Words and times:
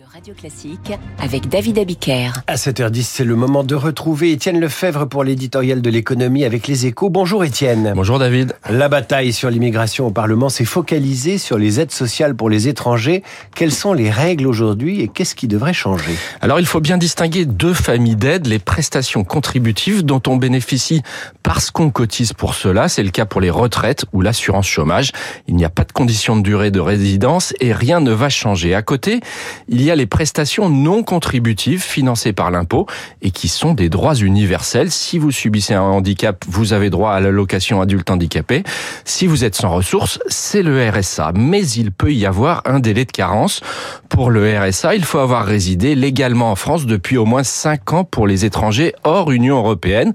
de 0.00 0.04
Radio 0.14 0.32
Classique 0.32 0.92
avec 1.22 1.48
David 1.48 1.78
Abiker. 1.78 2.30
À 2.46 2.54
7h10, 2.54 3.02
c'est 3.02 3.24
le 3.24 3.36
moment 3.36 3.64
de 3.64 3.74
retrouver 3.74 4.32
Étienne 4.32 4.58
Lefebvre 4.58 5.06
pour 5.06 5.24
l'éditorial 5.24 5.82
de 5.82 5.90
l'économie 5.90 6.44
avec 6.44 6.68
les 6.68 6.86
échos. 6.86 7.10
Bonjour 7.10 7.44
Étienne. 7.44 7.92
Bonjour 7.94 8.18
David. 8.18 8.54
La 8.70 8.88
bataille 8.88 9.34
sur 9.34 9.50
l'immigration 9.50 10.06
au 10.06 10.10
Parlement 10.10 10.48
s'est 10.48 10.64
focalisée 10.64 11.36
sur 11.36 11.58
les 11.58 11.80
aides 11.80 11.90
sociales 11.90 12.34
pour 12.34 12.48
les 12.48 12.66
étrangers. 12.66 13.22
Quelles 13.54 13.72
sont 13.72 13.92
les 13.92 14.10
règles 14.10 14.46
aujourd'hui 14.46 15.02
et 15.02 15.08
qu'est-ce 15.08 15.34
qui 15.34 15.48
devrait 15.48 15.74
changer? 15.74 16.12
Alors 16.40 16.60
il 16.60 16.66
faut 16.66 16.80
bien 16.80 16.96
distinguer 16.96 17.44
deux 17.44 17.74
familles 17.74 18.16
d'aides. 18.16 18.46
Les 18.46 18.58
prestations 18.58 19.24
contributives 19.24 20.02
dont 20.02 20.22
on 20.28 20.36
bénéficie 20.36 21.02
parce 21.42 21.70
qu'on 21.70 21.90
cotise 21.90 22.32
pour 22.32 22.54
cela. 22.54 22.88
C'est 22.88 23.02
le 23.02 23.10
cas 23.10 23.26
pour 23.26 23.42
les 23.42 23.50
retraites 23.50 24.06
ou 24.14 24.22
l'assurance 24.22 24.66
chômage. 24.66 25.12
Il 25.46 25.56
n'y 25.56 25.64
a 25.64 25.70
pas 25.70 25.84
de 25.84 25.92
condition 25.92 26.36
de 26.36 26.42
durée 26.42 26.70
de 26.70 26.80
résidence 26.80 27.52
et 27.60 27.74
rien 27.74 28.00
ne 28.00 28.12
va 28.12 28.30
changer. 28.30 28.74
À 28.74 28.80
côté, 28.82 29.20
il 29.68 29.82
y 29.82 29.89
a 29.89 29.89
les 29.96 30.06
prestations 30.06 30.68
non 30.68 31.02
contributives 31.02 31.82
financées 31.82 32.32
par 32.32 32.50
l'impôt 32.50 32.86
et 33.22 33.30
qui 33.30 33.48
sont 33.48 33.74
des 33.74 33.88
droits 33.88 34.14
universels. 34.14 34.90
Si 34.90 35.18
vous 35.18 35.30
subissez 35.30 35.74
un 35.74 35.82
handicap, 35.82 36.44
vous 36.48 36.72
avez 36.72 36.90
droit 36.90 37.12
à 37.12 37.20
l'allocation 37.20 37.80
adulte 37.80 38.10
handicapé. 38.10 38.62
Si 39.04 39.26
vous 39.26 39.44
êtes 39.44 39.54
sans 39.54 39.70
ressources, 39.70 40.18
c'est 40.28 40.62
le 40.62 40.88
RSA. 40.88 41.32
Mais 41.34 41.66
il 41.66 41.92
peut 41.92 42.12
y 42.12 42.26
avoir 42.26 42.62
un 42.64 42.80
délai 42.80 43.04
de 43.04 43.12
carence. 43.12 43.60
Pour 44.08 44.30
le 44.30 44.58
RSA, 44.58 44.94
il 44.94 45.04
faut 45.04 45.18
avoir 45.18 45.44
résidé 45.44 45.94
légalement 45.94 46.50
en 46.50 46.56
France 46.56 46.86
depuis 46.86 47.16
au 47.16 47.24
moins 47.24 47.42
5 47.42 47.92
ans 47.92 48.04
pour 48.04 48.26
les 48.26 48.44
étrangers 48.44 48.94
hors 49.04 49.30
Union 49.30 49.58
européenne. 49.58 50.12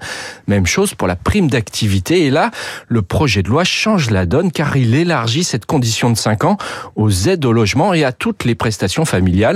Même 0.47 0.65
chose 0.65 0.93
pour 0.93 1.07
la 1.07 1.15
prime 1.15 1.49
d'activité. 1.49 2.25
Et 2.25 2.29
là, 2.29 2.51
le 2.87 3.01
projet 3.01 3.43
de 3.43 3.49
loi 3.49 3.63
change 3.63 4.09
la 4.09 4.25
donne 4.25 4.51
car 4.51 4.75
il 4.77 4.95
élargit 4.95 5.43
cette 5.43 5.65
condition 5.65 6.09
de 6.09 6.17
5 6.17 6.43
ans 6.43 6.57
aux 6.95 7.11
aides 7.11 7.45
au 7.45 7.53
logement 7.53 7.93
et 7.93 8.03
à 8.03 8.11
toutes 8.11 8.45
les 8.45 8.55
prestations 8.55 9.05
familiales. 9.05 9.54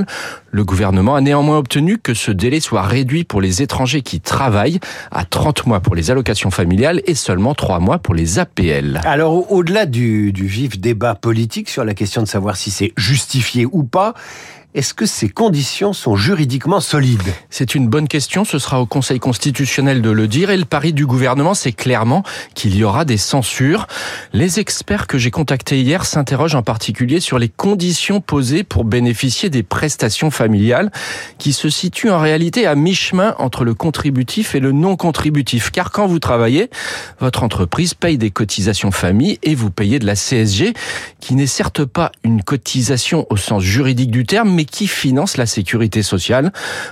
Le 0.52 0.64
gouvernement 0.64 1.16
a 1.16 1.22
néanmoins 1.22 1.58
obtenu 1.58 1.98
que 1.98 2.14
ce 2.14 2.32
délai 2.32 2.60
soit 2.60 2.82
réduit 2.82 3.24
pour 3.24 3.42
les 3.42 3.62
étrangers 3.62 4.02
qui 4.02 4.20
travaillent 4.20 4.80
à 5.12 5.26
30 5.26 5.66
mois 5.68 5.80
pour 5.80 5.96
les 5.96 6.12
allocations 6.12 6.52
familiales 6.52 7.02
et 7.06 7.16
seulement 7.16 7.54
3 7.54 7.80
mois 7.80 8.00
pour 8.00 8.16
les 8.16 8.40
APL. 8.40 9.02
Alors, 9.04 9.52
au-delà 9.52 9.86
du, 9.86 10.32
du 10.32 10.48
vif 10.48 10.80
débat 10.80 11.16
politique 11.16 11.70
sur 11.70 11.84
la 11.84 11.94
question 11.94 12.22
de 12.22 12.28
savoir 12.28 12.58
si 12.58 12.72
c'est 12.72 12.94
justifié 12.98 13.66
ou 13.72 13.84
pas, 13.84 14.14
est-ce 14.76 14.94
que 14.94 15.08
ces 15.08 15.30
conditions 15.30 15.94
sont 15.94 16.16
juridiquement 16.16 16.80
solides? 16.80 17.34
C'est 17.50 17.74
une 17.74 17.88
bonne 17.88 18.08
question, 18.08 18.46
ce 18.46 18.60
sera 18.60 18.80
au 18.80 18.86
Conseil 18.86 19.20
constitutionnel 19.20 20.04
de 20.04 20.12
le 20.12 20.28
dire 20.28 20.52
et 20.52 20.58
le 20.58 20.66
pari 20.66 20.94
du 20.94 21.08
gouvernement 21.08 21.56
c'est 21.56 21.72
clairement 21.72 22.22
qu'il 22.54 22.76
y 22.76 22.84
aura 22.84 23.04
des 23.04 23.18
censures. 23.18 23.88
Les 24.32 24.60
experts 24.60 25.08
que 25.08 25.18
j'ai 25.18 25.32
contactés 25.32 25.82
hier 25.82 26.06
s'interrogent 26.06 26.54
en 26.54 26.62
particulier 26.62 27.20
sur 27.20 27.40
les 27.40 27.50
conditions 27.50 28.22
posées 28.22 28.64
pour 28.64 28.86
bénéficier 28.86 29.50
des 29.50 29.64
prestations 29.64 30.30
familiales 30.30 30.92
qui 31.40 31.52
se 31.52 31.70
situent 31.70 32.12
en 32.12 32.20
réalité 32.20 32.68
à 32.68 32.76
mi-chemin 32.76 33.34
entre 33.40 33.64
le 33.64 33.74
contributif 33.74 34.54
et 34.54 34.60
le 34.60 34.72
non 34.72 34.96
contributif 34.96 35.72
car 35.72 35.92
quand 35.92 36.06
vous 36.06 36.20
travaillez, 36.20 36.70
votre 37.20 37.42
entreprise 37.42 37.96
paye 37.96 38.20
des 38.20 38.30
cotisations 38.30 38.92
famille 38.92 39.40
et 39.42 39.56
vous 39.56 39.72
payez 39.72 39.98
de 39.98 40.06
la 40.06 40.16
CSG 40.16 40.74
qui 41.20 41.34
n'est 41.34 41.48
certes 41.48 41.86
pas 41.86 42.12
une 42.24 42.44
cotisation 42.44 43.26
au 43.32 43.38
sens 43.38 43.64
juridique 43.64 44.12
du 44.12 44.26
terme 44.26 44.59
mais 44.60 44.66
qui 44.66 44.88
finance 44.88 45.38
la 45.38 45.46
sécurité 45.46 46.04
sociale? 46.04 46.52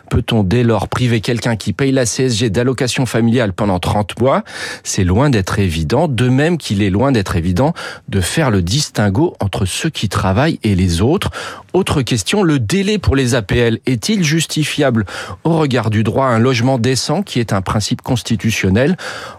Peut-on 0.09 0.43
dès 0.43 0.63
lors 0.63 0.87
priver 0.87 1.19
quelqu'un 1.19 1.57
qui 1.57 1.73
paye 1.73 1.91
la 1.91 2.05
CSG 2.05 2.49
d'allocation 2.49 3.05
familiale 3.05 3.51
pendant 3.51 3.77
30 3.77 4.21
mois? 4.21 4.45
C'est 4.85 5.03
loin 5.03 5.29
d'être 5.29 5.59
évident, 5.59 6.07
de 6.07 6.29
même 6.29 6.57
qu'il 6.57 6.81
est 6.81 6.89
loin 6.89 7.11
d'être 7.11 7.35
évident 7.35 7.73
de 8.07 8.21
faire 8.21 8.51
le 8.51 8.61
distinguo 8.61 9.35
entre 9.41 9.65
ceux 9.65 9.89
qui 9.89 10.07
travaillent 10.07 10.59
et 10.63 10.75
les 10.75 11.01
autres. 11.01 11.29
Autre 11.78 12.02
question, 12.02 12.42
le 12.42 12.58
délai 12.58 12.97
pour 12.97 13.16
les 13.16 13.36
APL 13.36 13.78
est-il 13.86 14.23
justifiable 14.23 15.06
au 15.44 15.59
regard 15.59 15.92
du 15.92 16.03
droit 16.03 16.25
à 16.25 16.30
un 16.30 16.39
logement 16.39 16.80
décent 16.80 17.22
qui 17.22 17.39
est 17.39 17.53
un 17.53 17.61
principe 17.61 18.02
constitutionnel? 18.02 18.97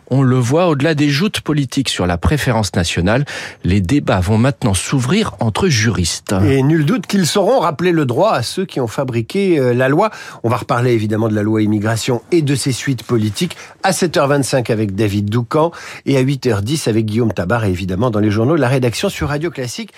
On 0.09 0.23
le 0.23 0.37
voit 0.37 0.69
au-delà 0.69 0.95
des 0.95 1.09
joutes 1.09 1.41
politiques 1.41 1.89
sur 1.89 2.07
la 2.07 2.17
préférence 2.17 2.77
nationale, 2.77 3.25
les 3.65 3.81
débats 3.81 4.21
vont 4.21 4.39
maintenant 4.39 4.73
s'ouvrir 4.73 5.35
entre 5.41 5.67
juristes. 5.67 6.33
Et 6.45 6.63
nul 6.63 6.85
doute 6.85 7.09
qu'ils 7.09 7.27
sauront 7.27 7.59
rappeler 7.59 7.91
le 7.91 8.07
droit 8.07 8.31
à 8.31 8.45
ceux 8.45 8.65
qui 8.65 8.79
ont 8.79 8.87
fabriqué 8.87 9.59
euh, 9.59 9.75
la 9.75 9.89
loi. 9.89 10.11
On 10.45 10.49
va 10.49 10.59
reparler 10.59 10.93
évidemment 10.93 11.29
de 11.29 11.35
la 11.35 11.43
loi 11.43 11.61
immigration 11.63 12.23
et 12.31 12.43
de 12.43 12.55
ses 12.55 12.71
suites 12.71 13.03
politiques 13.03 13.57
à 13.83 13.91
7h25 13.91 14.71
avec 14.71 14.95
David 14.95 15.29
Doucan 15.29 15.73
et 16.07 16.17
à 16.17 16.23
8h10 16.23 16.89
avec 16.89 17.07
Guillaume 17.07 17.33
Tabar 17.33 17.65
et 17.65 17.71
évidemment 17.71 18.13
dans 18.13 18.21
les 18.21 18.31
journaux 18.31 18.55
de 18.55 18.61
la 18.61 18.69
rédaction 18.69 19.09
sur 19.09 19.27
Radio 19.27 19.51
Classique. 19.51 19.93